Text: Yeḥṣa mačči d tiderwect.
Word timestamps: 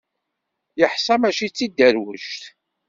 Yeḥṣa 0.79 1.15
mačči 1.19 1.47
d 1.49 1.53
tiderwect. 1.57 2.41